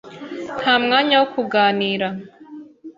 [0.61, 2.07] Nta mwanya wo kuganira.